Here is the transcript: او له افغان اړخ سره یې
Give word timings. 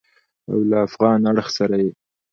او 0.51 0.57
له 0.69 0.77
افغان 0.87 1.19
اړخ 1.31 1.47
سره 1.57 1.75
یې 1.83 1.89